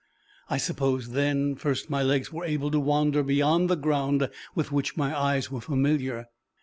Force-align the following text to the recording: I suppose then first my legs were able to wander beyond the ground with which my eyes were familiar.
I 0.49 0.57
suppose 0.57 1.11
then 1.11 1.53
first 1.55 1.91
my 1.91 2.01
legs 2.01 2.33
were 2.33 2.43
able 2.43 2.71
to 2.71 2.79
wander 2.79 3.21
beyond 3.21 3.69
the 3.69 3.75
ground 3.75 4.31
with 4.55 4.71
which 4.71 4.97
my 4.97 5.15
eyes 5.15 5.51
were 5.51 5.61
familiar. 5.61 6.25